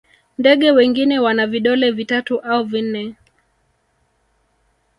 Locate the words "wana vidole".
1.19-1.91